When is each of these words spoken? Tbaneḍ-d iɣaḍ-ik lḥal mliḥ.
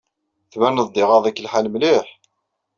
Tbaneḍ-d 0.51 1.01
iɣaḍ-ik 1.03 1.41
lḥal 1.45 1.67
mliḥ. 1.69 2.07